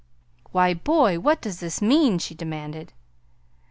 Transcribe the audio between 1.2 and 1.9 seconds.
does this